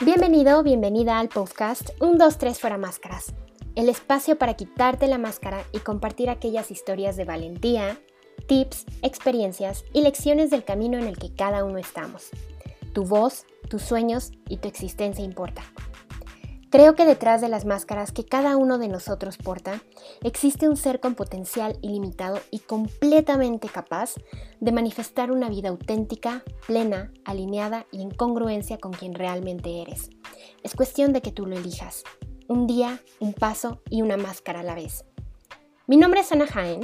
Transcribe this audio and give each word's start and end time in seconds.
Bienvenido, 0.00 0.64
bienvenida 0.64 1.20
al 1.20 1.28
podcast 1.28 1.90
1, 2.00 2.16
2, 2.18 2.38
3 2.38 2.58
fuera 2.58 2.76
máscaras, 2.76 3.32
el 3.76 3.88
espacio 3.88 4.36
para 4.36 4.54
quitarte 4.54 5.06
la 5.06 5.18
máscara 5.18 5.64
y 5.72 5.78
compartir 5.78 6.30
aquellas 6.30 6.72
historias 6.72 7.16
de 7.16 7.24
valentía, 7.24 8.00
tips, 8.48 8.86
experiencias 9.02 9.84
y 9.92 10.02
lecciones 10.02 10.50
del 10.50 10.64
camino 10.64 10.98
en 10.98 11.06
el 11.06 11.16
que 11.16 11.32
cada 11.32 11.64
uno 11.64 11.78
estamos. 11.78 12.30
Tu 12.92 13.04
voz, 13.04 13.46
tus 13.70 13.82
sueños 13.82 14.32
y 14.48 14.56
tu 14.56 14.66
existencia 14.66 15.24
importa. 15.24 15.62
Creo 16.74 16.96
que 16.96 17.06
detrás 17.06 17.40
de 17.40 17.48
las 17.48 17.64
máscaras 17.64 18.10
que 18.10 18.26
cada 18.26 18.56
uno 18.56 18.78
de 18.78 18.88
nosotros 18.88 19.36
porta, 19.36 19.80
existe 20.24 20.68
un 20.68 20.76
ser 20.76 20.98
con 20.98 21.14
potencial 21.14 21.78
ilimitado 21.82 22.40
y 22.50 22.58
completamente 22.58 23.68
capaz 23.68 24.14
de 24.58 24.72
manifestar 24.72 25.30
una 25.30 25.48
vida 25.48 25.68
auténtica, 25.68 26.42
plena, 26.66 27.12
alineada 27.24 27.86
y 27.92 28.02
en 28.02 28.10
congruencia 28.10 28.78
con 28.78 28.90
quien 28.90 29.14
realmente 29.14 29.82
eres. 29.82 30.10
Es 30.64 30.74
cuestión 30.74 31.12
de 31.12 31.22
que 31.22 31.30
tú 31.30 31.46
lo 31.46 31.56
elijas. 31.56 32.02
Un 32.48 32.66
día, 32.66 33.00
un 33.20 33.34
paso 33.34 33.80
y 33.88 34.02
una 34.02 34.16
máscara 34.16 34.58
a 34.58 34.64
la 34.64 34.74
vez. 34.74 35.04
Mi 35.86 35.96
nombre 35.96 36.22
es 36.22 36.32
Ana 36.32 36.48
Jaén, 36.48 36.80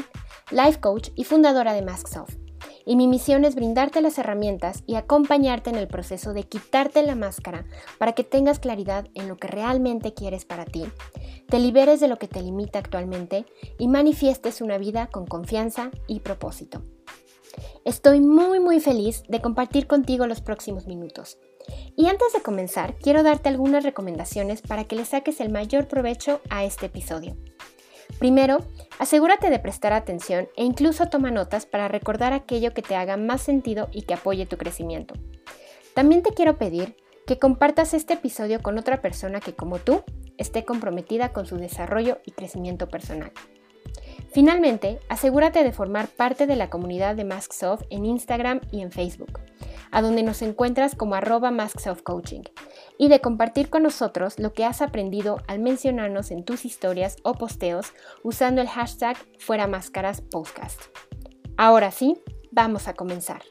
life 0.52 0.78
coach 0.78 1.08
y 1.16 1.24
fundadora 1.24 1.72
de 1.72 1.82
MaskSoft 1.82 2.49
y 2.90 2.96
mi 2.96 3.06
misión 3.06 3.44
es 3.44 3.54
brindarte 3.54 4.00
las 4.00 4.18
herramientas 4.18 4.82
y 4.84 4.96
acompañarte 4.96 5.70
en 5.70 5.76
el 5.76 5.86
proceso 5.86 6.32
de 6.32 6.42
quitarte 6.42 7.04
la 7.04 7.14
máscara 7.14 7.64
para 7.98 8.14
que 8.14 8.24
tengas 8.24 8.58
claridad 8.58 9.06
en 9.14 9.28
lo 9.28 9.36
que 9.36 9.46
realmente 9.46 10.12
quieres 10.12 10.44
para 10.44 10.64
ti, 10.64 10.82
te 11.48 11.60
liberes 11.60 12.00
de 12.00 12.08
lo 12.08 12.16
que 12.16 12.26
te 12.26 12.42
limita 12.42 12.80
actualmente 12.80 13.46
y 13.78 13.86
manifiestes 13.86 14.60
una 14.60 14.76
vida 14.76 15.06
con 15.06 15.24
confianza 15.24 15.92
y 16.08 16.18
propósito. 16.18 16.82
Estoy 17.84 18.20
muy 18.20 18.58
muy 18.58 18.80
feliz 18.80 19.22
de 19.28 19.40
compartir 19.40 19.86
contigo 19.86 20.26
los 20.26 20.40
próximos 20.40 20.88
minutos. 20.88 21.38
Y 21.96 22.08
antes 22.08 22.32
de 22.32 22.42
comenzar, 22.42 22.96
quiero 22.96 23.22
darte 23.22 23.50
algunas 23.50 23.84
recomendaciones 23.84 24.62
para 24.62 24.82
que 24.82 24.96
le 24.96 25.04
saques 25.04 25.38
el 25.38 25.50
mayor 25.50 25.86
provecho 25.86 26.40
a 26.50 26.64
este 26.64 26.86
episodio. 26.86 27.36
Primero, 28.20 28.58
asegúrate 28.98 29.48
de 29.48 29.58
prestar 29.58 29.94
atención 29.94 30.46
e 30.54 30.62
incluso 30.62 31.08
toma 31.08 31.30
notas 31.30 31.64
para 31.64 31.88
recordar 31.88 32.34
aquello 32.34 32.74
que 32.74 32.82
te 32.82 32.94
haga 32.94 33.16
más 33.16 33.40
sentido 33.40 33.88
y 33.92 34.02
que 34.02 34.12
apoye 34.12 34.44
tu 34.44 34.58
crecimiento. 34.58 35.14
También 35.94 36.22
te 36.22 36.34
quiero 36.34 36.58
pedir 36.58 36.96
que 37.26 37.38
compartas 37.38 37.94
este 37.94 38.14
episodio 38.14 38.60
con 38.60 38.76
otra 38.76 39.00
persona 39.00 39.40
que 39.40 39.54
como 39.54 39.78
tú 39.78 40.04
esté 40.36 40.66
comprometida 40.66 41.32
con 41.32 41.46
su 41.46 41.56
desarrollo 41.56 42.18
y 42.26 42.32
crecimiento 42.32 42.90
personal. 42.90 43.32
Finalmente, 44.32 45.00
asegúrate 45.08 45.64
de 45.64 45.72
formar 45.72 46.06
parte 46.06 46.46
de 46.46 46.54
la 46.54 46.70
comunidad 46.70 47.16
de 47.16 47.24
MaskSoft 47.24 47.82
en 47.90 48.04
Instagram 48.04 48.60
y 48.70 48.80
en 48.80 48.92
Facebook, 48.92 49.40
a 49.90 50.02
donde 50.02 50.22
nos 50.22 50.40
encuentras 50.42 50.94
como 50.94 51.16
arroba 51.16 51.50
MaskSoftCoaching, 51.50 52.44
y 52.96 53.08
de 53.08 53.20
compartir 53.20 53.70
con 53.70 53.82
nosotros 53.82 54.38
lo 54.38 54.52
que 54.52 54.64
has 54.64 54.82
aprendido 54.82 55.42
al 55.48 55.58
mencionarnos 55.58 56.30
en 56.30 56.44
tus 56.44 56.64
historias 56.64 57.16
o 57.24 57.34
posteos 57.34 57.92
usando 58.22 58.60
el 58.60 58.68
hashtag 58.68 59.16
Fuera 59.40 59.66
Máscaras 59.66 60.20
Podcast. 60.20 60.80
Ahora 61.56 61.90
sí, 61.90 62.16
vamos 62.52 62.86
a 62.86 62.94
comenzar. 62.94 63.42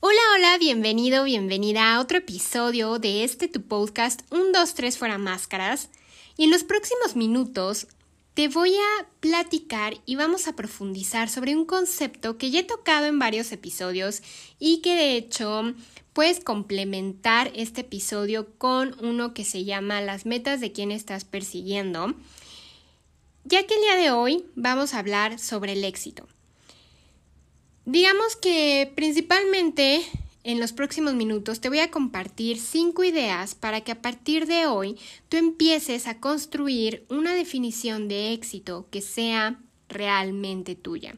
Hola, 0.00 0.20
hola, 0.34 0.58
bienvenido, 0.58 1.22
bienvenida 1.22 1.94
a 1.94 2.00
otro 2.00 2.18
episodio 2.18 2.98
de 2.98 3.22
este 3.22 3.46
tu 3.46 3.62
podcast 3.62 4.22
1, 4.32 4.46
2, 4.52 4.74
3 4.74 4.98
Fuera 4.98 5.18
Máscaras. 5.18 5.88
Y 6.36 6.44
en 6.44 6.50
los 6.50 6.64
próximos 6.64 7.16
minutos 7.16 7.86
te 8.34 8.48
voy 8.48 8.74
a 8.74 9.06
platicar 9.20 9.98
y 10.06 10.16
vamos 10.16 10.48
a 10.48 10.56
profundizar 10.56 11.28
sobre 11.28 11.54
un 11.54 11.66
concepto 11.66 12.38
que 12.38 12.50
ya 12.50 12.60
he 12.60 12.64
tocado 12.64 13.06
en 13.06 13.18
varios 13.18 13.52
episodios 13.52 14.22
y 14.58 14.80
que 14.80 14.94
de 14.94 15.16
hecho 15.16 15.74
puedes 16.14 16.40
complementar 16.40 17.52
este 17.54 17.82
episodio 17.82 18.54
con 18.56 18.96
uno 19.04 19.34
que 19.34 19.44
se 19.44 19.64
llama 19.64 20.00
las 20.00 20.24
metas 20.24 20.60
de 20.60 20.72
quién 20.72 20.90
estás 20.90 21.24
persiguiendo, 21.24 22.14
ya 23.44 23.66
que 23.66 23.74
el 23.74 23.80
día 23.82 23.96
de 23.96 24.10
hoy 24.10 24.46
vamos 24.54 24.94
a 24.94 25.00
hablar 25.00 25.38
sobre 25.38 25.72
el 25.72 25.84
éxito. 25.84 26.26
Digamos 27.84 28.36
que 28.36 28.92
principalmente 28.94 30.02
en 30.44 30.60
los 30.60 30.72
próximos 30.72 31.14
minutos 31.14 31.60
te 31.60 31.68
voy 31.68 31.78
a 31.78 31.90
compartir 31.90 32.58
cinco 32.58 33.04
ideas 33.04 33.54
para 33.54 33.82
que 33.82 33.92
a 33.92 34.02
partir 34.02 34.46
de 34.46 34.66
hoy 34.66 34.98
tú 35.28 35.36
empieces 35.36 36.06
a 36.06 36.18
construir 36.18 37.04
una 37.08 37.34
definición 37.34 38.08
de 38.08 38.32
éxito 38.32 38.88
que 38.90 39.00
sea 39.00 39.60
realmente 39.88 40.74
tuya. 40.74 41.16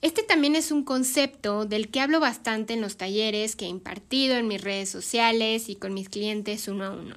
Este 0.00 0.22
también 0.22 0.56
es 0.56 0.72
un 0.72 0.84
concepto 0.84 1.64
del 1.64 1.88
que 1.88 2.00
hablo 2.00 2.18
bastante 2.18 2.74
en 2.74 2.80
los 2.80 2.96
talleres 2.96 3.54
que 3.54 3.66
he 3.66 3.68
impartido 3.68 4.36
en 4.36 4.48
mis 4.48 4.60
redes 4.60 4.88
sociales 4.88 5.68
y 5.68 5.76
con 5.76 5.94
mis 5.94 6.08
clientes 6.08 6.66
uno 6.66 6.84
a 6.84 6.90
uno. 6.90 7.16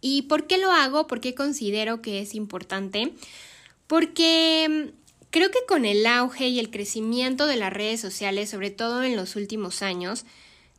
¿Y 0.00 0.22
por 0.22 0.46
qué 0.46 0.58
lo 0.58 0.70
hago? 0.70 1.06
¿Por 1.06 1.20
qué 1.20 1.34
considero 1.34 2.02
que 2.02 2.20
es 2.20 2.34
importante? 2.34 3.14
Porque 3.86 4.92
Creo 5.34 5.50
que 5.50 5.66
con 5.66 5.84
el 5.84 6.06
auge 6.06 6.46
y 6.46 6.60
el 6.60 6.70
crecimiento 6.70 7.48
de 7.48 7.56
las 7.56 7.72
redes 7.72 8.00
sociales, 8.00 8.50
sobre 8.50 8.70
todo 8.70 9.02
en 9.02 9.16
los 9.16 9.34
últimos 9.34 9.82
años, 9.82 10.26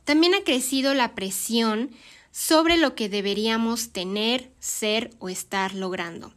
también 0.06 0.34
ha 0.34 0.46
crecido 0.46 0.94
la 0.94 1.14
presión 1.14 1.92
sobre 2.32 2.78
lo 2.78 2.96
que 2.96 3.10
deberíamos 3.10 3.90
tener, 3.90 4.50
ser 4.62 5.10
o 5.20 5.28
estar 5.28 5.76
logrando. 5.76 6.34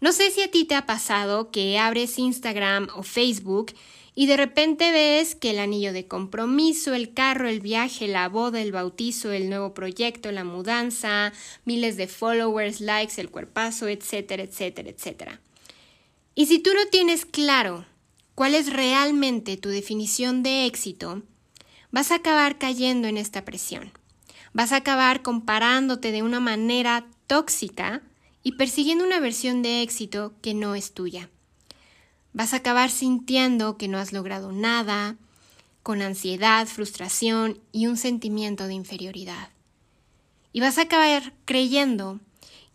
No 0.00 0.12
sé 0.12 0.30
si 0.30 0.42
a 0.42 0.50
ti 0.52 0.64
te 0.64 0.76
ha 0.76 0.86
pasado 0.86 1.50
que 1.50 1.76
abres 1.76 2.20
Instagram 2.20 2.86
o 2.94 3.02
Facebook 3.02 3.72
y 4.14 4.26
de 4.26 4.36
repente 4.36 4.92
ves 4.92 5.34
que 5.34 5.50
el 5.50 5.58
anillo 5.58 5.92
de 5.92 6.06
compromiso, 6.06 6.94
el 6.94 7.14
carro, 7.14 7.48
el 7.48 7.58
viaje, 7.58 8.06
la 8.06 8.28
boda, 8.28 8.62
el 8.62 8.70
bautizo, 8.70 9.32
el 9.32 9.48
nuevo 9.48 9.74
proyecto, 9.74 10.30
la 10.30 10.44
mudanza, 10.44 11.32
miles 11.64 11.96
de 11.96 12.06
followers, 12.06 12.80
likes, 12.80 13.20
el 13.20 13.28
cuerpazo, 13.28 13.88
etcétera, 13.88 14.44
etcétera, 14.44 14.90
etcétera. 14.90 15.40
Y 16.34 16.46
si 16.46 16.58
tú 16.58 16.70
no 16.74 16.86
tienes 16.86 17.26
claro 17.26 17.86
cuál 18.34 18.54
es 18.54 18.72
realmente 18.72 19.56
tu 19.56 19.68
definición 19.68 20.42
de 20.42 20.66
éxito, 20.66 21.22
vas 21.90 22.10
a 22.10 22.16
acabar 22.16 22.58
cayendo 22.58 23.08
en 23.08 23.16
esta 23.16 23.44
presión. 23.44 23.92
Vas 24.52 24.72
a 24.72 24.76
acabar 24.76 25.22
comparándote 25.22 26.12
de 26.12 26.22
una 26.22 26.40
manera 26.40 27.06
tóxica 27.26 28.02
y 28.42 28.52
persiguiendo 28.52 29.04
una 29.04 29.20
versión 29.20 29.62
de 29.62 29.82
éxito 29.82 30.34
que 30.40 30.54
no 30.54 30.74
es 30.74 30.94
tuya. 30.94 31.30
Vas 32.32 32.54
a 32.54 32.58
acabar 32.58 32.90
sintiendo 32.90 33.76
que 33.76 33.88
no 33.88 33.98
has 33.98 34.12
logrado 34.12 34.52
nada, 34.52 35.16
con 35.82 36.02
ansiedad, 36.02 36.66
frustración 36.66 37.60
y 37.72 37.86
un 37.86 37.96
sentimiento 37.96 38.66
de 38.66 38.74
inferioridad. 38.74 39.50
Y 40.52 40.60
vas 40.60 40.78
a 40.78 40.82
acabar 40.82 41.34
creyendo 41.44 42.20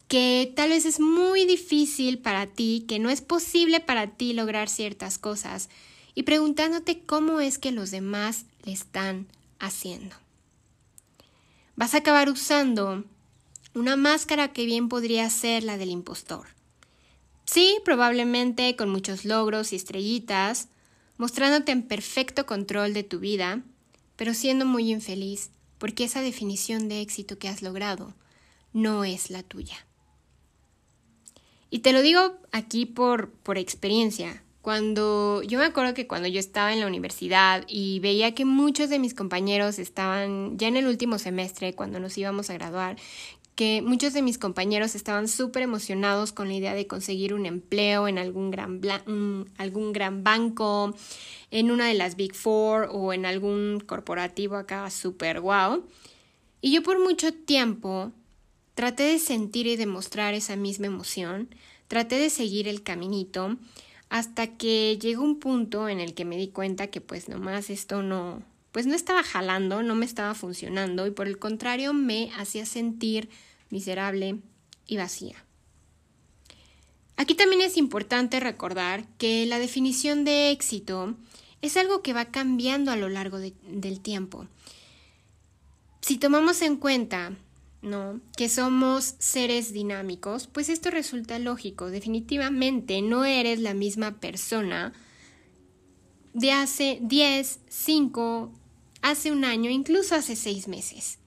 que 0.07 0.51
tal 0.55 0.69
vez 0.69 0.85
es 0.85 0.99
muy 0.99 1.45
difícil 1.45 2.19
para 2.19 2.47
ti, 2.47 2.85
que 2.88 2.99
no 2.99 3.09
es 3.09 3.21
posible 3.21 3.79
para 3.79 4.07
ti 4.07 4.33
lograr 4.33 4.69
ciertas 4.69 5.17
cosas 5.17 5.69
y 6.13 6.23
preguntándote 6.23 7.01
cómo 7.01 7.39
es 7.39 7.57
que 7.57 7.71
los 7.71 7.91
demás 7.91 8.45
le 8.63 8.71
están 8.71 9.27
haciendo. 9.59 10.15
Vas 11.75 11.94
a 11.94 11.97
acabar 11.97 12.29
usando 12.29 13.03
una 13.73 13.95
máscara 13.95 14.53
que 14.53 14.65
bien 14.65 14.88
podría 14.88 15.29
ser 15.29 15.63
la 15.63 15.77
del 15.77 15.89
impostor. 15.89 16.47
Sí, 17.45 17.77
probablemente 17.83 18.75
con 18.75 18.89
muchos 18.89 19.25
logros 19.25 19.73
y 19.73 19.75
estrellitas, 19.75 20.69
mostrándote 21.17 21.71
en 21.71 21.83
perfecto 21.83 22.45
control 22.45 22.94
de 22.94 23.03
tu 23.03 23.19
vida, 23.19 23.61
pero 24.15 24.33
siendo 24.33 24.65
muy 24.65 24.91
infeliz 24.91 25.49
porque 25.77 26.05
esa 26.05 26.21
definición 26.21 26.88
de 26.88 27.01
éxito 27.01 27.38
que 27.38 27.49
has 27.49 27.61
logrado 27.61 28.13
no 28.73 29.03
es 29.03 29.29
la 29.29 29.44
tuya. 29.44 29.84
Y 31.69 31.79
te 31.79 31.93
lo 31.93 32.01
digo 32.01 32.37
aquí 32.51 32.85
por, 32.85 33.31
por 33.31 33.57
experiencia. 33.57 34.43
Cuando 34.61 35.43
yo 35.43 35.59
me 35.59 35.65
acuerdo 35.65 35.93
que 35.93 36.07
cuando 36.07 36.27
yo 36.27 36.39
estaba 36.39 36.73
en 36.73 36.79
la 36.79 36.88
universidad 36.88 37.65
y 37.67 38.00
veía 38.00 38.33
que 38.33 38.45
muchos 38.45 38.89
de 38.89 38.97
mis 38.97 39.13
compañeros 39.13 39.77
estaban 39.77 40.57
ya 40.57 40.67
en 40.67 40.77
el 40.77 40.88
último 40.88 41.19
semestre, 41.19 41.75
cuando 41.75 42.00
nos 42.00 42.17
íbamos 42.17 42.50
a 42.50 42.56
graduar, 42.56 42.95
que 43.56 43.81
muchos 43.81 44.13
de 44.13 44.21
mis 44.21 44.38
compañeros 44.38 44.95
estaban 44.95 45.27
súper 45.27 45.63
emocionados 45.63 46.33
con 46.33 46.50
la 46.50 46.56
idea 46.56 46.73
de 46.73 46.88
conseguir 46.88 47.33
un 47.33 47.45
empleo 47.45 48.07
en 48.07 48.18
algún 48.18 48.51
gran, 48.51 48.81
algún 49.57 49.94
gran 49.94 50.23
banco, 50.23 50.94
en 51.51 51.71
una 51.71 51.88
de 51.88 51.94
las 51.94 52.18
Big 52.18 52.35
Four 52.35 52.89
o 52.91 53.13
en 53.13 53.25
algún 53.25 53.81
corporativo 53.85 54.56
acá 54.56 54.89
súper 54.89 55.39
guau. 55.39 55.85
Y 56.59 56.73
yo 56.73 56.83
por 56.83 57.00
mucho 57.00 57.33
tiempo 57.33 58.11
Traté 58.75 59.04
de 59.04 59.19
sentir 59.19 59.68
y 59.68 59.75
demostrar 59.77 60.33
esa 60.33 60.56
misma 60.56 60.88
emoción, 60.88 61.50
traté 61.88 62.18
de 62.18 62.30
seguir 62.30 62.68
el 62.68 62.83
caminito, 62.83 63.57
hasta 64.10 64.57
que 64.57 64.98
llegó 65.01 65.24
un 65.24 65.39
punto 65.39 65.89
en 65.89 66.00
el 66.00 66.13
que 66.13 66.25
me 66.25 66.38
di 66.38 66.50
cuenta 66.50 66.88
que 66.88 67.01
pues 67.01 67.27
nomás 67.27 67.69
esto 67.69 68.04
no, 68.04 68.44
pues 68.72 68.86
no 68.86 68.94
estaba 68.94 69.24
jalando, 69.24 69.81
no 69.81 69.95
me 69.95 70.06
estaba 70.06 70.36
funcionando 70.36 71.07
y 71.07 71.12
por 71.12 71.27
el 71.27 71.39
contrario 71.39 71.94
me 71.94 72.31
hacía 72.38 72.66
sentir 72.66 73.30
miserable 73.69 74.39
y 74.88 74.98
vacía. 74.98 75.44
Aquí 77.18 77.33
también 77.33 77.62
es 77.62 77.78
importante 77.78 78.39
recordar 78.39 79.06
que 79.18 79.45
la 79.45 79.57
definición 79.57 80.25
de 80.25 80.51
éxito 80.51 81.16
es 81.62 81.78
algo 81.78 82.01
que 82.01 82.13
va 82.13 82.25
cambiando 82.25 82.92
a 82.92 82.98
lo 82.98 83.07
largo 83.07 83.39
del 83.39 84.01
tiempo. 84.01 84.48
Si 86.01 86.18
tomamos 86.18 86.62
en 86.62 86.75
cuenta 86.75 87.31
¿no? 87.85 88.19
que 88.35 88.49
somos 88.49 89.15
seres 89.19 89.71
dinámicos, 89.71 90.47
pues 90.47 90.69
esto 90.69 90.91
resulta 90.91 91.39
lógico. 91.39 91.89
Definitivamente 91.89 93.01
no 93.01 93.25
eres 93.25 93.59
la 93.59 93.73
misma 93.73 94.19
persona 94.19 94.93
de 96.33 96.51
hace 96.51 96.99
10, 97.01 97.59
5, 97.69 98.51
hace 99.01 99.31
un 99.31 99.45
año, 99.45 99.69
incluso 99.69 100.15
hace 100.15 100.35
seis 100.35 100.67
meses. 100.67 101.19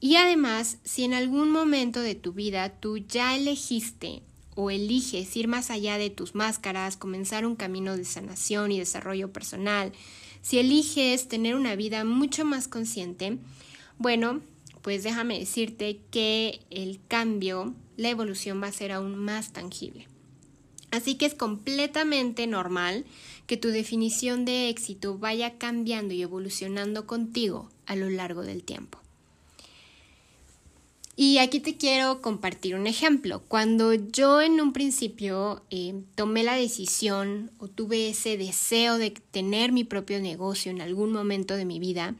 Y 0.00 0.16
además, 0.16 0.78
si 0.84 1.04
en 1.04 1.14
algún 1.14 1.50
momento 1.50 2.00
de 2.00 2.14
tu 2.14 2.32
vida 2.32 2.70
tú 2.80 2.96
ya 2.96 3.36
elegiste 3.36 4.22
o 4.54 4.70
eliges 4.70 5.36
ir 5.36 5.48
más 5.48 5.70
allá 5.70 5.98
de 5.98 6.10
tus 6.10 6.34
máscaras, 6.34 6.96
comenzar 6.96 7.44
un 7.44 7.56
camino 7.56 7.96
de 7.96 8.04
sanación 8.04 8.72
y 8.72 8.78
desarrollo 8.78 9.32
personal, 9.32 9.92
si 10.40 10.58
eliges 10.58 11.28
tener 11.28 11.54
una 11.54 11.76
vida 11.76 12.04
mucho 12.04 12.44
más 12.44 12.68
consciente, 12.68 13.38
bueno, 13.98 14.40
pues 14.82 15.02
déjame 15.04 15.38
decirte 15.38 16.00
que 16.10 16.60
el 16.70 17.00
cambio, 17.08 17.74
la 17.96 18.10
evolución 18.10 18.60
va 18.62 18.66
a 18.66 18.72
ser 18.72 18.92
aún 18.92 19.16
más 19.16 19.52
tangible. 19.52 20.08
Así 20.90 21.14
que 21.14 21.24
es 21.24 21.34
completamente 21.34 22.46
normal 22.46 23.06
que 23.46 23.56
tu 23.56 23.68
definición 23.68 24.44
de 24.44 24.68
éxito 24.68 25.16
vaya 25.16 25.56
cambiando 25.56 26.12
y 26.12 26.22
evolucionando 26.22 27.06
contigo 27.06 27.70
a 27.86 27.96
lo 27.96 28.10
largo 28.10 28.42
del 28.42 28.62
tiempo. 28.62 28.98
Y 31.14 31.38
aquí 31.38 31.60
te 31.60 31.76
quiero 31.76 32.22
compartir 32.22 32.74
un 32.74 32.86
ejemplo. 32.86 33.42
Cuando 33.46 33.92
yo 33.92 34.40
en 34.40 34.60
un 34.60 34.72
principio 34.72 35.62
eh, 35.70 36.02
tomé 36.14 36.42
la 36.42 36.54
decisión 36.54 37.50
o 37.58 37.68
tuve 37.68 38.08
ese 38.08 38.38
deseo 38.38 38.96
de 38.96 39.10
tener 39.10 39.72
mi 39.72 39.84
propio 39.84 40.20
negocio 40.20 40.70
en 40.70 40.80
algún 40.80 41.12
momento 41.12 41.54
de 41.54 41.66
mi 41.66 41.78
vida, 41.78 42.14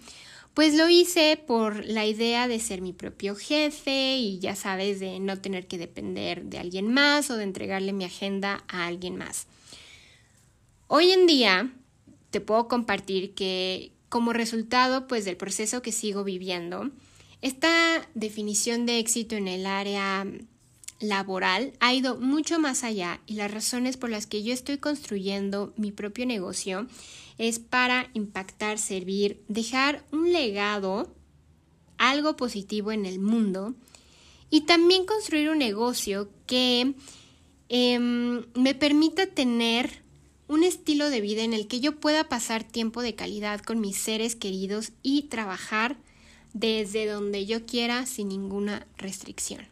pues 0.54 0.74
lo 0.74 0.88
hice 0.88 1.42
por 1.46 1.84
la 1.84 2.04
idea 2.04 2.46
de 2.48 2.60
ser 2.60 2.82
mi 2.82 2.92
propio 2.92 3.34
jefe 3.34 4.16
y 4.16 4.38
ya 4.38 4.54
sabes, 4.54 5.00
de 5.00 5.18
no 5.18 5.38
tener 5.38 5.66
que 5.66 5.78
depender 5.78 6.44
de 6.44 6.58
alguien 6.58 6.92
más 6.92 7.30
o 7.30 7.36
de 7.36 7.44
entregarle 7.44 7.92
mi 7.92 8.04
agenda 8.04 8.64
a 8.68 8.86
alguien 8.86 9.16
más. 9.16 9.46
Hoy 10.88 11.10
en 11.10 11.26
día 11.26 11.72
te 12.30 12.40
puedo 12.40 12.68
compartir 12.68 13.34
que 13.34 13.92
como 14.08 14.34
resultado 14.34 15.06
pues 15.06 15.24
del 15.24 15.38
proceso 15.38 15.80
que 15.80 15.92
sigo 15.92 16.22
viviendo, 16.22 16.90
esta 17.40 18.06
definición 18.14 18.84
de 18.84 18.98
éxito 18.98 19.36
en 19.36 19.48
el 19.48 19.66
área 19.66 20.26
laboral 21.02 21.72
ha 21.80 21.92
ido 21.92 22.16
mucho 22.16 22.58
más 22.58 22.84
allá 22.84 23.20
y 23.26 23.34
las 23.34 23.50
razones 23.50 23.96
por 23.96 24.08
las 24.08 24.26
que 24.26 24.42
yo 24.42 24.54
estoy 24.54 24.78
construyendo 24.78 25.74
mi 25.76 25.92
propio 25.92 26.24
negocio 26.24 26.86
es 27.38 27.58
para 27.58 28.08
impactar, 28.14 28.78
servir, 28.78 29.42
dejar 29.48 30.04
un 30.12 30.32
legado, 30.32 31.12
algo 31.98 32.36
positivo 32.36 32.92
en 32.92 33.04
el 33.04 33.18
mundo 33.18 33.74
y 34.48 34.62
también 34.62 35.06
construir 35.06 35.50
un 35.50 35.58
negocio 35.58 36.28
que 36.46 36.94
em, 37.68 38.44
me 38.54 38.74
permita 38.74 39.26
tener 39.26 40.02
un 40.46 40.62
estilo 40.62 41.08
de 41.10 41.20
vida 41.20 41.42
en 41.42 41.54
el 41.54 41.66
que 41.66 41.80
yo 41.80 41.96
pueda 41.96 42.28
pasar 42.28 42.62
tiempo 42.62 43.02
de 43.02 43.14
calidad 43.14 43.60
con 43.60 43.80
mis 43.80 43.96
seres 43.96 44.36
queridos 44.36 44.92
y 45.02 45.22
trabajar 45.22 45.96
desde 46.52 47.06
donde 47.06 47.46
yo 47.46 47.64
quiera 47.64 48.04
sin 48.04 48.28
ninguna 48.28 48.86
restricción. 48.98 49.71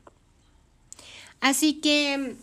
Así 1.40 1.74
que 1.74 2.36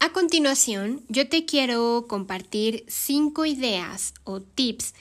a 0.00 0.12
continuación 0.12 1.02
yo 1.08 1.28
te 1.28 1.46
quiero 1.46 2.06
compartir 2.08 2.84
cinco 2.88 3.46
ideas 3.46 4.14
o 4.24 4.40
tips 4.40 4.94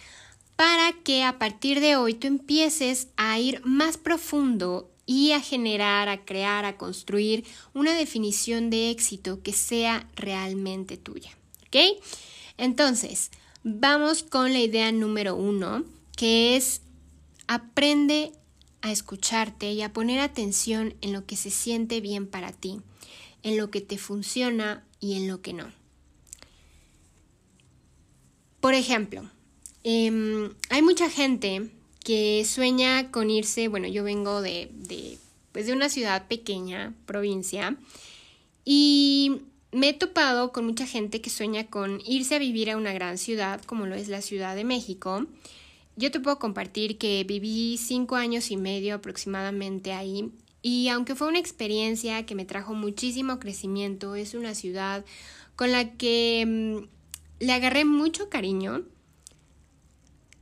para 0.56 0.94
que 1.04 1.24
a 1.24 1.40
partir 1.40 1.80
de 1.80 1.96
hoy 1.96 2.14
tú 2.14 2.28
empieces 2.28 3.08
a 3.18 3.40
ir 3.40 3.62
más 3.66 3.98
profundo 3.98 4.90
y 5.06 5.32
a 5.32 5.42
generar, 5.42 6.08
a 6.08 6.24
crear, 6.24 6.66
a 6.66 6.78
construir 6.78 7.44
una 7.74 7.94
definición 7.94 8.70
de 8.70 8.92
éxito 8.92 9.42
que 9.42 9.52
sea 9.52 10.10
realmente 10.16 10.96
tuya. 10.96 11.32
¿Ok? 11.68 12.02
Entonces, 12.58 13.32
vamos 13.64 14.24
con 14.24 14.54
la 14.54 14.60
idea 14.60 14.92
número 14.92 15.36
uno, 15.36 15.84
que 16.16 16.56
es 16.56 16.82
Aprende 17.48 18.32
a 18.84 18.92
escucharte 18.92 19.72
y 19.72 19.82
a 19.82 19.94
poner 19.94 20.20
atención 20.20 20.94
en 21.02 21.14
lo 21.14 21.26
que 21.26 21.38
se 21.38 21.50
siente 21.50 22.02
bien 22.02 22.28
para 22.28 22.52
ti, 22.52 22.82
en 23.42 23.58
lo 23.58 23.72
que 23.72 23.80
te 23.80 23.98
funciona 23.98 24.86
y 25.00 25.16
en 25.16 25.30
lo 25.30 25.42
que 25.42 25.54
no. 25.54 25.72
Por 28.60 28.74
ejemplo, 28.74 29.24
em, 29.86 30.54
hay 30.70 30.82
mucha 30.82 31.10
gente 31.10 31.70
que 32.04 32.44
sueña 32.46 33.10
con 33.10 33.30
irse, 33.30 33.70
bueno, 33.70 33.88
yo 33.88 34.04
vengo 34.04 34.42
de, 34.42 34.70
de, 34.74 35.18
pues 35.54 35.66
de 35.66 35.72
una 35.72 35.88
ciudad 35.88 36.28
pequeña, 36.28 36.94
provincia, 37.06 37.78
y 38.66 39.44
me 39.72 39.90
he 39.90 39.94
topado 39.94 40.52
con 40.52 40.66
mucha 40.66 40.86
gente 40.86 41.22
que 41.22 41.30
sueña 41.30 41.68
con 41.68 42.02
irse 42.06 42.36
a 42.36 42.40
vivir 42.40 42.70
a 42.70 42.76
una 42.76 42.92
gran 42.92 43.18
ciudad, 43.18 43.62
como 43.62 43.86
lo 43.86 43.96
es 43.96 44.10
la 44.10 44.22
Ciudad 44.22 44.58
de 44.58 44.66
México, 44.66 45.26
yo 45.96 46.12
te 46.12 46.20
puedo 46.20 46.40
compartir 46.40 46.98
que 46.98 47.24
viví 47.24 47.78
cinco 47.78 48.16
años 48.16 48.52
y 48.52 48.58
medio 48.58 48.96
aproximadamente 48.96 49.94
ahí 49.94 50.32
y 50.66 50.88
aunque 50.88 51.14
fue 51.14 51.28
una 51.28 51.40
experiencia 51.40 52.26
que 52.26 52.36
me 52.36 52.46
trajo 52.46 52.74
muchísimo 52.74 53.38
crecimiento, 53.38 54.16
es 54.16 54.34
una 54.34 54.56
ciudad 54.56 55.04
con 55.58 55.74
la 55.74 55.92
que 55.92 56.46
mm, 56.48 57.44
le 57.44 57.52
agarré 57.52 57.84
mucho 57.84 58.30
cariño. 58.30 58.84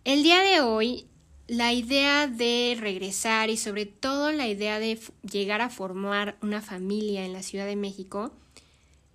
El 0.03 0.21
día 0.21 0.43
de 0.43 0.61
hoy, 0.61 1.07
la 1.47 1.73
idea 1.73 2.27
de 2.27 2.77
regresar 2.79 3.49
y 3.49 3.57
sobre 3.57 3.87
todo 3.87 4.31
la 4.31 4.47
idea 4.47 4.79
de 4.79 4.99
llegar 5.29 5.61
a 5.61 5.69
formar 5.69 6.37
una 6.41 6.61
familia 6.61 7.25
en 7.25 7.33
la 7.33 7.41
Ciudad 7.41 7.65
de 7.65 7.75
México 7.75 8.31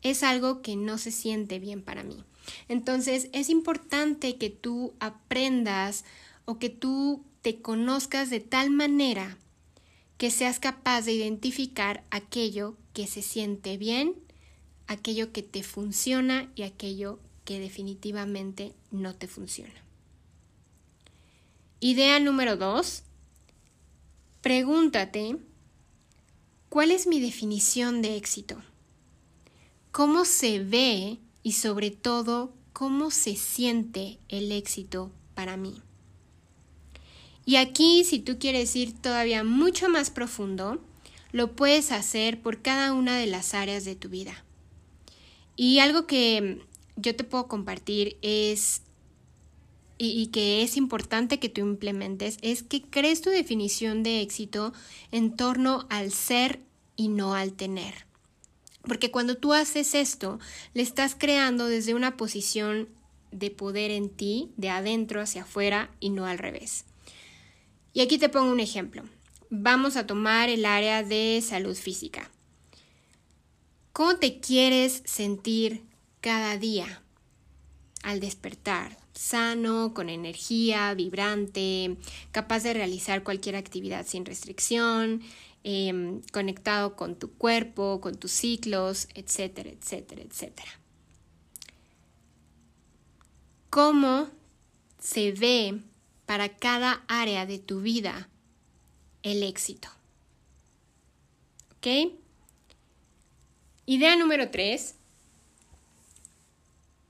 es 0.02 0.24
algo 0.24 0.60
que 0.60 0.74
no 0.74 0.98
se 0.98 1.12
siente 1.12 1.60
bien 1.60 1.82
para 1.82 2.02
mí. 2.02 2.24
Entonces 2.68 3.28
es 3.32 3.48
importante 3.48 4.36
que 4.38 4.50
tú 4.50 4.92
aprendas 4.98 6.04
o 6.46 6.58
que 6.58 6.70
tú 6.70 7.24
te 7.42 7.60
conozcas 7.60 8.30
de 8.30 8.40
tal 8.40 8.70
manera 8.70 9.36
que 10.16 10.30
seas 10.30 10.58
capaz 10.58 11.02
de 11.02 11.12
identificar 11.12 12.04
aquello 12.10 12.76
que 12.94 13.06
se 13.06 13.20
siente 13.20 13.76
bien, 13.76 14.14
aquello 14.86 15.32
que 15.32 15.42
te 15.42 15.62
funciona 15.62 16.50
y 16.54 16.62
aquello 16.62 17.20
que 17.44 17.60
definitivamente 17.60 18.72
no 18.90 19.14
te 19.14 19.28
funciona. 19.28 19.74
Idea 21.80 22.18
número 22.18 22.56
dos. 22.56 23.02
Pregúntate, 24.40 25.36
¿cuál 26.68 26.90
es 26.90 27.06
mi 27.06 27.20
definición 27.20 28.00
de 28.00 28.16
éxito? 28.16 28.56
¿Cómo 29.92 30.24
se 30.24 30.60
ve 30.60 31.18
y 31.42 31.52
sobre 31.52 31.90
todo 31.90 32.54
cómo 32.72 33.10
se 33.10 33.36
siente 33.36 34.18
el 34.28 34.52
éxito 34.52 35.10
para 35.34 35.56
mí? 35.56 35.82
Y 37.46 37.56
aquí, 37.56 38.02
si 38.04 38.18
tú 38.18 38.38
quieres 38.40 38.74
ir 38.74 38.92
todavía 38.92 39.44
mucho 39.44 39.88
más 39.88 40.10
profundo, 40.10 40.82
lo 41.30 41.52
puedes 41.52 41.92
hacer 41.92 42.42
por 42.42 42.60
cada 42.60 42.92
una 42.92 43.16
de 43.16 43.26
las 43.26 43.54
áreas 43.54 43.84
de 43.84 43.94
tu 43.94 44.08
vida. 44.08 44.44
Y 45.54 45.78
algo 45.78 46.08
que 46.08 46.60
yo 46.96 47.14
te 47.14 47.22
puedo 47.22 47.46
compartir 47.46 48.18
es, 48.20 48.82
y, 49.96 50.26
que 50.26 50.62
es 50.62 50.76
importante 50.76 51.38
que 51.38 51.48
tú 51.48 51.60
implementes, 51.60 52.38
es 52.42 52.64
que 52.64 52.82
crees 52.82 53.22
tu 53.22 53.30
definición 53.30 54.02
de 54.02 54.22
éxito 54.22 54.72
en 55.12 55.36
torno 55.36 55.86
al 55.88 56.10
ser 56.10 56.60
y 56.96 57.08
no 57.08 57.34
al 57.34 57.52
tener. 57.52 58.06
Porque 58.82 59.12
cuando 59.12 59.36
tú 59.36 59.52
haces 59.52 59.94
esto, 59.94 60.40
le 60.74 60.82
estás 60.82 61.14
creando 61.14 61.66
desde 61.66 61.94
una 61.94 62.16
posición 62.16 62.88
de 63.30 63.52
poder 63.52 63.92
en 63.92 64.08
ti, 64.08 64.50
de 64.56 64.70
adentro 64.70 65.20
hacia 65.20 65.42
afuera 65.42 65.90
y 66.00 66.10
no 66.10 66.26
al 66.26 66.38
revés. 66.38 66.86
Y 67.96 68.02
aquí 68.02 68.18
te 68.18 68.28
pongo 68.28 68.52
un 68.52 68.60
ejemplo. 68.60 69.04
Vamos 69.48 69.96
a 69.96 70.06
tomar 70.06 70.50
el 70.50 70.66
área 70.66 71.02
de 71.02 71.42
salud 71.42 71.74
física. 71.74 72.30
¿Cómo 73.94 74.16
te 74.16 74.38
quieres 74.38 75.02
sentir 75.06 75.82
cada 76.20 76.58
día 76.58 77.02
al 78.02 78.20
despertar? 78.20 78.98
Sano, 79.14 79.94
con 79.94 80.10
energía, 80.10 80.92
vibrante, 80.92 81.96
capaz 82.32 82.64
de 82.64 82.74
realizar 82.74 83.24
cualquier 83.24 83.56
actividad 83.56 84.06
sin 84.06 84.26
restricción, 84.26 85.22
em, 85.64 86.20
conectado 86.34 86.96
con 86.96 87.18
tu 87.18 87.32
cuerpo, 87.32 88.02
con 88.02 88.16
tus 88.16 88.32
ciclos, 88.32 89.08
etcétera, 89.14 89.70
etcétera, 89.70 90.20
etcétera. 90.20 90.80
¿Cómo 93.70 94.28
se 94.98 95.32
ve 95.32 95.80
para 96.26 96.56
cada 96.56 97.04
área 97.08 97.46
de 97.46 97.58
tu 97.58 97.80
vida 97.80 98.28
el 99.22 99.42
éxito. 99.42 99.88
¿Ok? 101.76 102.12
Idea 103.86 104.16
número 104.16 104.50
tres. 104.50 104.96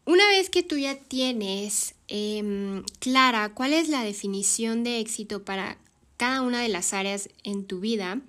Una 0.04 0.26
vez 0.28 0.50
que 0.50 0.62
tú 0.62 0.76
ya 0.76 0.96
tienes 0.96 1.94
em, 2.06 2.84
clara 3.00 3.52
cuál 3.54 3.72
es 3.72 3.88
la 3.88 4.04
definición 4.04 4.84
de 4.84 5.00
éxito 5.00 5.44
para 5.44 5.78
cada 6.16 6.42
una 6.42 6.60
de 6.60 6.68
las 6.68 6.92
áreas 6.92 7.28
en 7.42 7.66
tu 7.66 7.80
vida, 7.80 8.20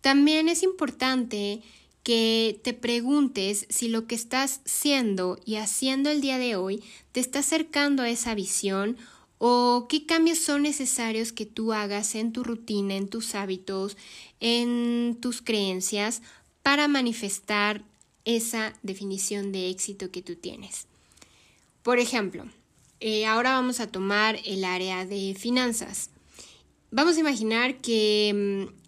también 0.00 0.48
es 0.48 0.62
importante 0.62 1.60
que 2.02 2.58
te 2.62 2.72
preguntes 2.72 3.66
si 3.68 3.88
lo 3.88 4.06
que 4.06 4.14
estás 4.14 4.60
siendo 4.64 5.38
y 5.44 5.56
haciendo 5.56 6.10
el 6.10 6.20
día 6.22 6.38
de 6.38 6.56
hoy 6.56 6.82
te 7.12 7.20
está 7.20 7.40
acercando 7.40 8.02
a 8.02 8.08
esa 8.08 8.34
visión 8.34 8.96
o 9.38 9.86
qué 9.88 10.04
cambios 10.04 10.38
son 10.38 10.62
necesarios 10.62 11.32
que 11.32 11.46
tú 11.46 11.72
hagas 11.72 12.14
en 12.14 12.32
tu 12.32 12.44
rutina, 12.44 12.94
en 12.94 13.08
tus 13.08 13.34
hábitos, 13.34 13.96
en 14.40 15.16
tus 15.20 15.40
creencias 15.42 16.22
para 16.62 16.88
manifestar 16.88 17.84
esa 18.24 18.74
definición 18.82 19.52
de 19.52 19.70
éxito 19.70 20.10
que 20.10 20.22
tú 20.22 20.36
tienes. 20.36 20.86
Por 21.82 21.98
ejemplo, 21.98 22.44
eh, 23.00 23.26
ahora 23.26 23.52
vamos 23.52 23.80
a 23.80 23.86
tomar 23.86 24.38
el 24.44 24.64
área 24.64 25.06
de 25.06 25.34
finanzas. 25.38 26.10
Vamos 26.90 27.16
a 27.16 27.20
imaginar 27.20 27.76
que 27.76 28.66
mm, 28.68 28.87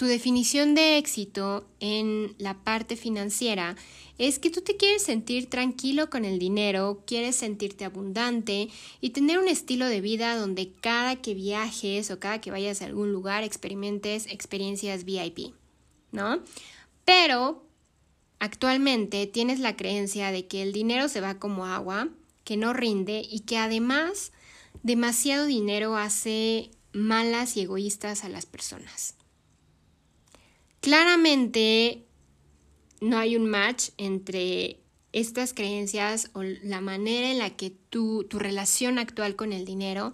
tu 0.00 0.06
definición 0.06 0.74
de 0.74 0.96
éxito 0.96 1.68
en 1.78 2.34
la 2.38 2.54
parte 2.54 2.96
financiera 2.96 3.76
es 4.16 4.38
que 4.38 4.48
tú 4.48 4.62
te 4.62 4.78
quieres 4.78 5.02
sentir 5.02 5.50
tranquilo 5.50 6.08
con 6.08 6.24
el 6.24 6.38
dinero, 6.38 7.02
quieres 7.06 7.36
sentirte 7.36 7.84
abundante 7.84 8.70
y 9.02 9.10
tener 9.10 9.38
un 9.38 9.46
estilo 9.46 9.84
de 9.84 10.00
vida 10.00 10.36
donde 10.36 10.72
cada 10.72 11.16
que 11.16 11.34
viajes 11.34 12.10
o 12.10 12.18
cada 12.18 12.40
que 12.40 12.50
vayas 12.50 12.80
a 12.80 12.86
algún 12.86 13.12
lugar 13.12 13.44
experimentes 13.44 14.26
experiencias 14.28 15.04
VIP, 15.04 15.52
¿no? 16.12 16.40
Pero 17.04 17.62
actualmente 18.38 19.26
tienes 19.26 19.58
la 19.58 19.76
creencia 19.76 20.32
de 20.32 20.46
que 20.46 20.62
el 20.62 20.72
dinero 20.72 21.10
se 21.10 21.20
va 21.20 21.38
como 21.38 21.66
agua, 21.66 22.08
que 22.44 22.56
no 22.56 22.72
rinde 22.72 23.22
y 23.30 23.40
que 23.40 23.58
además 23.58 24.32
demasiado 24.82 25.44
dinero 25.44 25.98
hace 25.98 26.70
malas 26.94 27.58
y 27.58 27.60
egoístas 27.60 28.24
a 28.24 28.30
las 28.30 28.46
personas. 28.46 29.19
Claramente 30.80 32.04
no 33.00 33.18
hay 33.18 33.36
un 33.36 33.48
match 33.48 33.90
entre 33.96 34.78
estas 35.12 35.52
creencias 35.52 36.30
o 36.34 36.42
la 36.42 36.80
manera 36.80 37.30
en 37.30 37.38
la 37.38 37.50
que 37.50 37.70
tu 37.70 38.26
relación 38.30 38.98
actual 38.98 39.36
con 39.36 39.52
el 39.52 39.64
dinero 39.64 40.12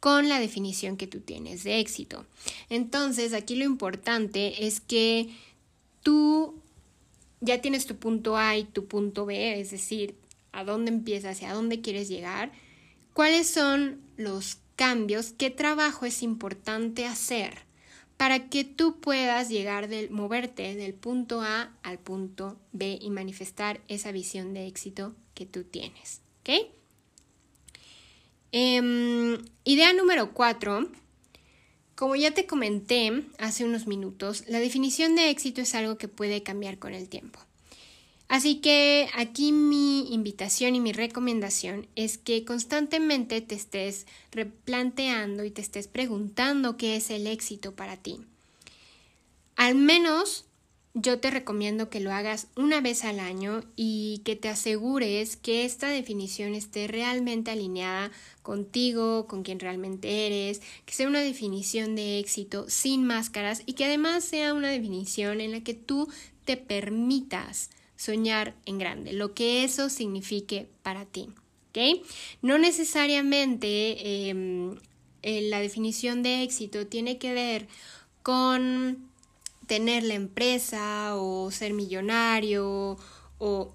con 0.00 0.28
la 0.28 0.38
definición 0.38 0.96
que 0.96 1.08
tú 1.08 1.20
tienes 1.20 1.64
de 1.64 1.80
éxito. 1.80 2.26
Entonces, 2.68 3.32
aquí 3.32 3.56
lo 3.56 3.64
importante 3.64 4.66
es 4.66 4.80
que 4.80 5.28
tú 6.02 6.54
ya 7.40 7.60
tienes 7.60 7.86
tu 7.86 7.96
punto 7.96 8.36
A 8.36 8.56
y 8.56 8.64
tu 8.64 8.86
punto 8.86 9.26
B, 9.26 9.58
es 9.60 9.72
decir, 9.72 10.14
a 10.52 10.62
dónde 10.62 10.90
empiezas 10.90 11.42
y 11.42 11.44
a 11.44 11.52
dónde 11.52 11.80
quieres 11.80 12.08
llegar, 12.08 12.52
cuáles 13.14 13.48
son 13.48 14.00
los 14.16 14.58
cambios, 14.76 15.32
qué 15.36 15.50
trabajo 15.50 16.06
es 16.06 16.22
importante 16.22 17.06
hacer 17.06 17.65
para 18.16 18.48
que 18.48 18.64
tú 18.64 18.98
puedas 19.00 19.48
llegar 19.48 19.88
del 19.88 20.10
moverte 20.10 20.74
del 20.74 20.94
punto 20.94 21.42
A 21.42 21.72
al 21.82 21.98
punto 21.98 22.58
B 22.72 22.98
y 23.00 23.10
manifestar 23.10 23.80
esa 23.88 24.12
visión 24.12 24.54
de 24.54 24.66
éxito 24.66 25.14
que 25.34 25.46
tú 25.46 25.64
tienes. 25.64 26.20
¿Ok? 26.40 26.70
Em, 28.52 29.38
idea 29.64 29.92
número 29.92 30.32
cuatro. 30.32 30.88
Como 31.94 32.14
ya 32.14 32.32
te 32.32 32.46
comenté 32.46 33.24
hace 33.38 33.64
unos 33.64 33.86
minutos, 33.86 34.44
la 34.48 34.60
definición 34.60 35.16
de 35.16 35.30
éxito 35.30 35.60
es 35.62 35.74
algo 35.74 35.96
que 35.96 36.08
puede 36.08 36.42
cambiar 36.42 36.78
con 36.78 36.94
el 36.94 37.08
tiempo. 37.08 37.40
Así 38.28 38.56
que 38.56 39.08
aquí 39.14 39.52
mi 39.52 40.12
invitación 40.12 40.74
y 40.74 40.80
mi 40.80 40.92
recomendación 40.92 41.86
es 41.94 42.18
que 42.18 42.44
constantemente 42.44 43.40
te 43.40 43.54
estés 43.54 44.06
replanteando 44.32 45.44
y 45.44 45.50
te 45.50 45.60
estés 45.60 45.86
preguntando 45.86 46.76
qué 46.76 46.96
es 46.96 47.10
el 47.10 47.28
éxito 47.28 47.76
para 47.76 47.96
ti. 47.96 48.18
Al 49.54 49.76
menos 49.76 50.44
yo 50.98 51.20
te 51.20 51.30
recomiendo 51.30 51.88
que 51.88 52.00
lo 52.00 52.10
hagas 52.10 52.48
una 52.56 52.80
vez 52.80 53.04
al 53.04 53.20
año 53.20 53.62
y 53.76 54.22
que 54.24 54.34
te 54.34 54.48
asegures 54.48 55.36
que 55.36 55.64
esta 55.64 55.88
definición 55.88 56.54
esté 56.54 56.88
realmente 56.88 57.50
alineada 57.50 58.10
contigo, 58.42 59.26
con 59.28 59.42
quien 59.42 59.60
realmente 59.60 60.26
eres, 60.26 60.62
que 60.84 60.94
sea 60.94 61.06
una 61.06 61.20
definición 61.20 61.94
de 61.94 62.18
éxito 62.18 62.64
sin 62.68 63.04
máscaras 63.04 63.62
y 63.66 63.74
que 63.74 63.84
además 63.84 64.24
sea 64.24 64.54
una 64.54 64.70
definición 64.70 65.40
en 65.40 65.52
la 65.52 65.60
que 65.60 65.74
tú 65.74 66.08
te 66.44 66.56
permitas 66.56 67.70
soñar 67.96 68.54
en 68.66 68.78
grande, 68.78 69.12
lo 69.12 69.34
que 69.34 69.64
eso 69.64 69.88
signifique 69.88 70.68
para 70.82 71.04
ti. 71.06 71.28
¿ok? 71.70 72.06
No 72.42 72.58
necesariamente 72.58 74.28
em, 74.28 74.76
eh, 75.22 75.42
la 75.42 75.60
definición 75.60 76.22
de 76.22 76.42
éxito 76.42 76.86
tiene 76.86 77.18
que 77.18 77.32
ver 77.32 77.68
con 78.22 79.08
tener 79.66 80.04
la 80.04 80.14
empresa 80.14 81.16
o 81.16 81.50
ser 81.50 81.72
millonario 81.72 82.96
o 83.38 83.74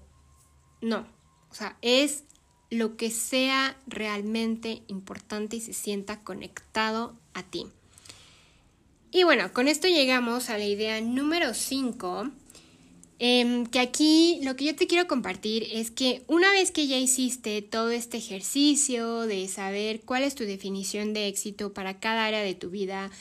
no, 0.80 1.06
o 1.50 1.54
sea, 1.54 1.76
es 1.82 2.24
lo 2.70 2.96
que 2.96 3.10
sea 3.10 3.76
realmente 3.86 4.82
importante 4.88 5.56
y 5.56 5.60
se 5.60 5.74
sienta 5.74 6.20
conectado 6.20 7.14
a 7.34 7.42
ti. 7.42 7.66
Y 9.10 9.24
bueno, 9.24 9.52
con 9.52 9.68
esto 9.68 9.88
llegamos 9.88 10.48
a 10.48 10.56
la 10.56 10.64
idea 10.64 11.00
número 11.02 11.52
5 11.52 12.30
Em, 13.24 13.66
que 13.66 13.78
aquí 13.78 14.40
lo 14.42 14.56
que 14.56 14.64
yo 14.64 14.74
te 14.74 14.88
quiero 14.88 15.06
compartir 15.06 15.68
es 15.70 15.92
que 15.92 16.24
una 16.26 16.50
vez 16.50 16.72
que 16.72 16.88
ya 16.88 16.98
hiciste 16.98 17.62
todo 17.62 17.90
este 17.90 18.16
ejercicio 18.16 19.20
de 19.20 19.46
saber 19.46 20.00
cuál 20.00 20.24
es 20.24 20.34
tu 20.34 20.42
definición 20.42 21.12
de 21.12 21.28
éxito 21.28 21.72
para 21.72 22.00
cada 22.00 22.26
área 22.26 22.40
de 22.40 22.56
tu 22.56 22.70
vida, 22.70 23.12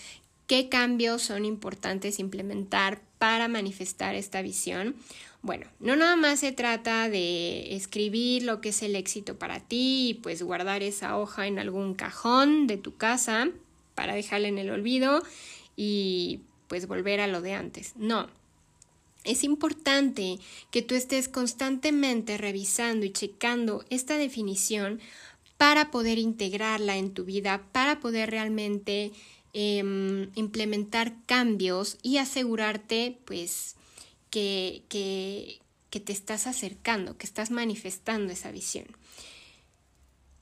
qué 0.48 0.70
cambios 0.70 1.22
son 1.22 1.46
importantes 1.46 2.18
implementar 2.18 3.00
para 3.20 3.48
manifestar 3.48 4.16
esta 4.16 4.42
visión, 4.42 4.96
bueno, 5.44 5.68
no 5.80 5.96
nada 5.96 6.16
más 6.16 6.40
se 6.40 6.52
trata 6.52 7.08
de 7.08 7.76
escribir 7.76 8.42
lo 8.42 8.60
que 8.60 8.70
es 8.70 8.82
el 8.82 8.96
éxito 8.96 9.38
para 9.38 9.60
ti 9.60 10.10
y 10.10 10.14
pues 10.16 10.42
guardar 10.42 10.82
esa 10.82 11.16
hoja 11.20 11.46
en 11.46 11.60
algún 11.60 11.94
cajón 11.94 12.66
de 12.66 12.78
tu 12.78 12.98
casa 12.98 13.50
para 13.94 14.16
dejarla 14.16 14.48
en 14.48 14.58
el 14.58 14.72
olvido 14.72 15.22
y 15.76 16.40
pues 16.68 16.88
volver 16.88 17.20
a 17.20 17.28
lo 17.28 17.42
de 17.42 17.54
antes. 17.54 17.94
No, 17.98 18.28
es 19.24 19.44
importante 19.44 20.40
que 20.72 20.82
tú 20.82 20.96
estés 20.96 21.28
constantemente 21.28 22.38
revisando 22.38 23.06
y 23.06 23.12
checando 23.12 23.86
esta 23.90 24.18
definición 24.18 25.00
para 25.58 25.92
poder 25.92 26.18
integrarla 26.18 26.98
en 26.98 27.14
tu 27.14 27.24
vida, 27.24 27.64
para 27.72 28.00
poder 28.00 28.32
realmente 28.32 29.12
em, 29.54 30.32
implementar 30.34 31.14
cambios 31.28 31.98
y 32.02 32.18
asegurarte 32.18 33.20
pues 33.26 33.76
que, 34.32 34.82
que, 34.90 35.60
que 35.92 36.00
te 36.00 36.14
estás 36.14 36.48
acercando, 36.48 37.18
que 37.18 37.28
estás 37.28 37.52
manifestando 37.52 38.34
esa 38.34 38.50
visión. 38.52 38.88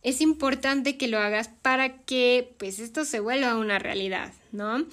Es 0.03 0.21
importante 0.21 0.95
que 0.95 1.09
lo 1.09 1.19
hagas 1.19 1.49
para 1.61 1.97
que 2.03 2.55
pues 2.57 2.79
esto 2.79 3.03
se 3.03 3.19
vuelva 3.19 3.57
una 3.57 3.79
realidad, 3.79 4.33
¿no? 4.53 4.85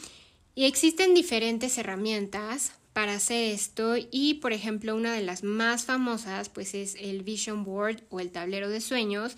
Y 0.57 0.65
existen 0.65 1.15
diferentes 1.15 1.79
herramientas 1.79 2.73
para 2.95 3.13
hacer 3.13 3.53
esto 3.53 3.95
y 4.11 4.35
por 4.41 4.55
ejemplo 4.55 4.97
una 4.97 5.13
de 5.13 5.21
las 5.21 5.45
más 5.45 5.85
famosas 5.85 6.49
pues 6.49 6.75
es 6.75 6.95
el 6.95 7.23
vision 7.23 7.63
board 7.63 8.01
o 8.09 8.21
el 8.21 8.31
tablero 8.31 8.71
de 8.71 8.81
sueños 8.81 9.37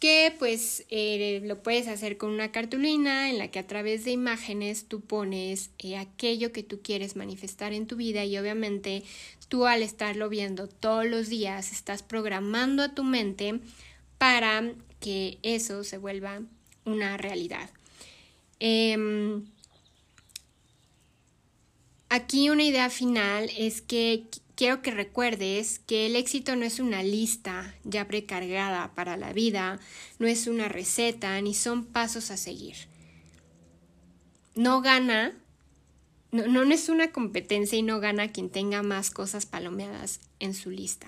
que 0.00 0.34
pues 0.36 0.84
eh, 0.90 1.40
lo 1.44 1.62
puedes 1.62 1.86
hacer 1.86 2.16
con 2.16 2.30
una 2.30 2.50
cartulina 2.50 3.30
en 3.30 3.38
la 3.38 3.52
que 3.52 3.60
a 3.60 3.68
través 3.68 4.04
de 4.04 4.10
imágenes 4.10 4.86
tú 4.86 5.00
pones 5.00 5.70
eh, 5.78 5.96
aquello 5.96 6.50
que 6.50 6.64
tú 6.64 6.80
quieres 6.82 7.14
manifestar 7.14 7.72
en 7.72 7.86
tu 7.86 7.94
vida 7.94 8.24
y 8.24 8.36
obviamente 8.36 9.04
tú 9.46 9.66
al 9.66 9.84
estarlo 9.84 10.28
viendo 10.28 10.66
todos 10.66 11.06
los 11.06 11.28
días 11.28 11.70
estás 11.70 12.02
programando 12.02 12.82
a 12.82 12.96
tu 12.96 13.04
mente 13.04 13.60
para 14.18 14.72
que 14.98 15.38
eso 15.44 15.84
se 15.84 15.98
vuelva 15.98 16.42
una 16.84 17.16
realidad. 17.16 17.70
Em, 18.58 19.44
Aquí 22.10 22.48
una 22.48 22.64
idea 22.64 22.88
final 22.88 23.50
es 23.56 23.82
que 23.82 24.24
quiero 24.54 24.80
que 24.80 24.90
recuerdes 24.90 25.78
que 25.78 26.06
el 26.06 26.16
éxito 26.16 26.56
no 26.56 26.64
es 26.64 26.80
una 26.80 27.02
lista 27.02 27.74
ya 27.84 28.08
precargada 28.08 28.94
para 28.94 29.16
la 29.16 29.32
vida, 29.32 29.78
no 30.18 30.26
es 30.26 30.46
una 30.46 30.68
receta, 30.68 31.40
ni 31.40 31.54
son 31.54 31.84
pasos 31.84 32.30
a 32.30 32.36
seguir. 32.36 32.76
No 34.54 34.80
gana, 34.80 35.38
no, 36.32 36.46
no 36.46 36.74
es 36.74 36.88
una 36.88 37.12
competencia 37.12 37.78
y 37.78 37.82
no 37.82 38.00
gana 38.00 38.32
quien 38.32 38.50
tenga 38.50 38.82
más 38.82 39.10
cosas 39.10 39.44
palomeadas 39.46 40.20
en 40.40 40.54
su 40.54 40.70
lista. 40.70 41.06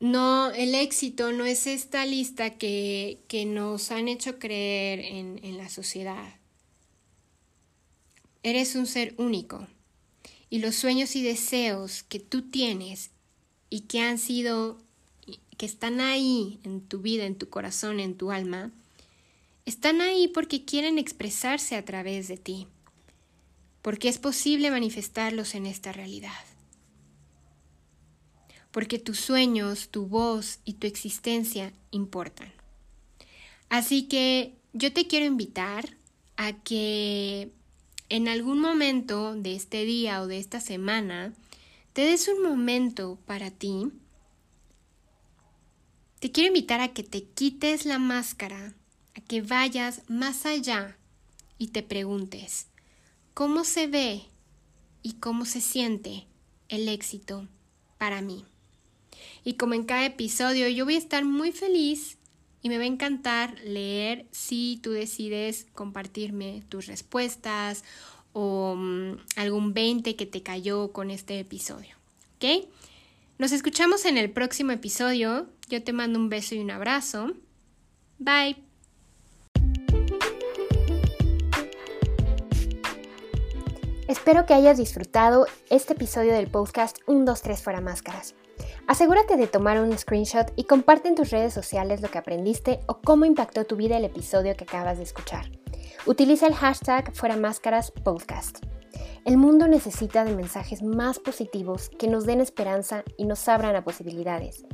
No, 0.00 0.50
el 0.50 0.74
éxito 0.74 1.30
no 1.30 1.44
es 1.44 1.68
esta 1.68 2.04
lista 2.06 2.58
que, 2.58 3.20
que 3.28 3.44
nos 3.44 3.92
han 3.92 4.08
hecho 4.08 4.40
creer 4.40 4.98
en, 4.98 5.38
en 5.44 5.58
la 5.58 5.68
sociedad. 5.68 6.41
Eres 8.42 8.74
un 8.74 8.86
ser 8.86 9.14
único 9.18 9.66
y 10.50 10.58
los 10.58 10.74
sueños 10.74 11.16
y 11.16 11.22
deseos 11.22 12.02
que 12.02 12.18
tú 12.18 12.42
tienes 12.42 13.10
y 13.70 13.82
que 13.82 14.00
han 14.00 14.18
sido 14.18 14.78
que 15.56 15.66
están 15.66 16.00
ahí 16.00 16.58
en 16.64 16.80
tu 16.80 17.00
vida, 17.00 17.24
en 17.24 17.36
tu 17.36 17.48
corazón, 17.48 18.00
en 18.00 18.16
tu 18.16 18.32
alma, 18.32 18.72
están 19.64 20.00
ahí 20.00 20.28
porque 20.28 20.64
quieren 20.64 20.98
expresarse 20.98 21.76
a 21.76 21.84
través 21.84 22.26
de 22.26 22.36
ti, 22.36 22.66
porque 23.80 24.08
es 24.08 24.18
posible 24.18 24.70
manifestarlos 24.70 25.54
en 25.54 25.66
esta 25.66 25.92
realidad. 25.92 26.32
Porque 28.72 28.98
tus 28.98 29.20
sueños, 29.20 29.88
tu 29.88 30.06
voz 30.06 30.58
y 30.64 30.74
tu 30.74 30.86
existencia 30.86 31.72
importan. 31.92 32.52
Así 33.68 34.08
que 34.08 34.56
yo 34.72 34.92
te 34.92 35.06
quiero 35.06 35.26
invitar 35.26 35.96
a 36.36 36.52
que 36.52 37.52
en 38.08 38.28
algún 38.28 38.60
momento 38.60 39.34
de 39.34 39.54
este 39.54 39.84
día 39.84 40.22
o 40.22 40.26
de 40.26 40.38
esta 40.38 40.60
semana 40.60 41.32
te 41.92 42.02
des 42.02 42.28
un 42.28 42.42
momento 42.42 43.18
para 43.26 43.50
ti. 43.50 43.90
Te 46.20 46.30
quiero 46.30 46.48
invitar 46.48 46.80
a 46.80 46.92
que 46.92 47.02
te 47.02 47.24
quites 47.24 47.84
la 47.84 47.98
máscara, 47.98 48.74
a 49.14 49.20
que 49.20 49.42
vayas 49.42 50.02
más 50.08 50.46
allá 50.46 50.96
y 51.58 51.68
te 51.68 51.82
preguntes, 51.82 52.66
¿cómo 53.34 53.64
se 53.64 53.86
ve 53.86 54.22
y 55.02 55.14
cómo 55.14 55.44
se 55.44 55.60
siente 55.60 56.26
el 56.68 56.88
éxito 56.88 57.48
para 57.98 58.22
mí? 58.22 58.44
Y 59.44 59.54
como 59.54 59.74
en 59.74 59.84
cada 59.84 60.06
episodio, 60.06 60.68
yo 60.68 60.84
voy 60.84 60.94
a 60.94 60.98
estar 60.98 61.24
muy 61.24 61.52
feliz 61.52 62.18
y 62.62 62.68
me 62.68 62.78
va 62.78 62.84
a 62.84 62.86
encantar 62.86 63.58
leer 63.64 64.26
si 64.30 64.78
tú 64.82 64.92
decides 64.92 65.66
compartirme 65.74 66.62
tus 66.68 66.86
respuestas 66.86 67.84
o 68.32 68.74
mm, 68.76 69.16
algún 69.36 69.74
20 69.74 70.16
que 70.16 70.26
te 70.26 70.42
cayó 70.42 70.92
con 70.92 71.10
este 71.10 71.40
episodio. 71.40 71.96
¿Ok? 72.36 72.68
Nos 73.38 73.52
escuchamos 73.52 74.04
en 74.04 74.16
el 74.16 74.30
próximo 74.30 74.72
episodio. 74.72 75.48
Yo 75.68 75.82
te 75.82 75.92
mando 75.92 76.18
un 76.18 76.28
beso 76.28 76.54
y 76.54 76.60
un 76.60 76.70
abrazo. 76.70 77.32
Bye. 78.18 78.56
Espero 84.06 84.46
que 84.46 84.54
hayas 84.54 84.76
disfrutado 84.76 85.46
este 85.70 85.94
episodio 85.94 86.34
del 86.34 86.46
podcast 86.46 86.98
1, 87.06 87.24
2, 87.24 87.42
3 87.42 87.62
fuera 87.62 87.80
máscaras. 87.80 88.34
Asegúrate 88.88 89.36
de 89.36 89.46
tomar 89.46 89.80
un 89.80 89.96
screenshot 89.96 90.52
y 90.56 90.64
comparte 90.64 91.08
en 91.08 91.14
tus 91.14 91.30
redes 91.30 91.54
sociales 91.54 92.02
lo 92.02 92.10
que 92.10 92.18
aprendiste 92.18 92.80
o 92.86 93.00
cómo 93.00 93.24
impactó 93.24 93.64
tu 93.64 93.76
vida 93.76 93.96
el 93.96 94.04
episodio 94.04 94.56
que 94.56 94.64
acabas 94.64 94.98
de 94.98 95.04
escuchar. 95.04 95.50
Utiliza 96.04 96.48
el 96.48 96.54
hashtag 96.54 97.14
Fuera 97.14 97.36
Máscaras 97.36 97.92
Podcast. 97.92 98.58
El 99.24 99.36
mundo 99.36 99.68
necesita 99.68 100.24
de 100.24 100.34
mensajes 100.34 100.82
más 100.82 101.20
positivos 101.20 101.90
que 101.90 102.08
nos 102.08 102.26
den 102.26 102.40
esperanza 102.40 103.04
y 103.16 103.24
nos 103.24 103.46
abran 103.48 103.76
a 103.76 103.84
posibilidades. 103.84 104.64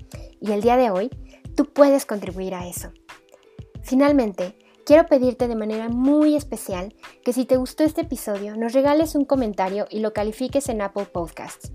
Y 0.41 0.53
el 0.53 0.63
día 0.63 0.79
de 0.79 0.91
hoy, 0.91 1.11
tú 1.55 1.67
puedes 1.67 2.07
contribuir 2.07 2.55
a 2.55 2.67
eso. 2.67 2.93
Finalmente, 3.83 4.57
quiero 4.87 5.07
pedirte 5.07 5.49
de 5.49 5.55
manera 5.55 5.91
muy 5.91 6.35
especial 6.35 6.95
que 7.23 7.35
si 7.35 7.45
te 7.45 7.59
gustó 7.59 7.85
este 7.85 8.01
episodio, 8.01 8.57
nos 8.57 8.73
regales 8.73 9.15
un 9.15 9.27
comentario 9.27 9.87
y 9.91 10.01
lo 10.01 10.15
califiques 10.15 10.71
en 10.71 10.81
Apple 10.81 11.07
Podcasts. 11.13 11.73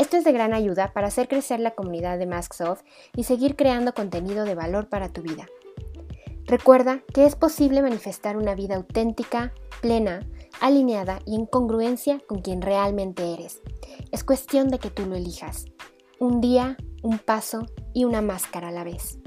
Esto 0.00 0.16
es 0.16 0.24
de 0.24 0.32
gran 0.32 0.54
ayuda 0.54 0.94
para 0.94 1.08
hacer 1.08 1.28
crecer 1.28 1.60
la 1.60 1.72
comunidad 1.72 2.18
de 2.18 2.24
Masksoft 2.24 2.84
y 3.14 3.24
seguir 3.24 3.54
creando 3.54 3.92
contenido 3.92 4.46
de 4.46 4.54
valor 4.54 4.88
para 4.88 5.10
tu 5.10 5.20
vida. 5.20 5.46
Recuerda 6.46 7.02
que 7.12 7.26
es 7.26 7.36
posible 7.36 7.82
manifestar 7.82 8.38
una 8.38 8.54
vida 8.54 8.76
auténtica, 8.76 9.52
plena, 9.82 10.26
alineada 10.58 11.18
y 11.26 11.34
en 11.34 11.44
congruencia 11.44 12.18
con 12.26 12.40
quien 12.40 12.62
realmente 12.62 13.34
eres. 13.34 13.60
Es 14.10 14.24
cuestión 14.24 14.68
de 14.68 14.78
que 14.78 14.88
tú 14.88 15.04
lo 15.04 15.16
elijas. 15.16 15.66
Un 16.18 16.40
día, 16.40 16.78
un 17.02 17.18
paso 17.18 17.66
y 17.92 18.06
una 18.06 18.22
máscara 18.22 18.68
a 18.68 18.72
la 18.72 18.84
vez. 18.84 19.18